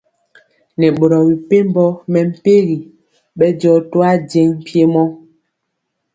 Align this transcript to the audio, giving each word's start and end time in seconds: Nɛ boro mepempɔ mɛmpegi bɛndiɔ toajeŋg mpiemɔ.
Nɛ 0.79 0.87
boro 0.97 1.17
mepempɔ 1.29 1.85
mɛmpegi 2.13 2.77
bɛndiɔ 3.37 3.75
toajeŋg 3.91 4.49
mpiemɔ. 4.61 5.03